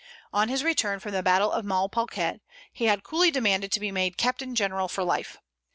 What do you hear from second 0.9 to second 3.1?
from the battle of Malplaquet, he had